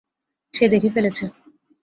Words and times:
সে 0.53 0.65
দেখে 0.67 0.89
ফেলেছে। 0.89 1.25